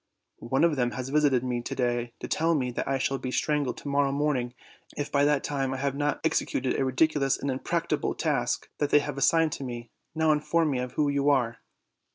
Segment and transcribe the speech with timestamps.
[0.39, 3.29] One of them has visited me to day to tell me that I shall be
[3.29, 4.55] strangled to morrow morning
[4.97, 8.97] if by that time I have not executed a ridiculous and impracticable task that they
[8.97, 11.59] have assigned to me; now inform me who you are."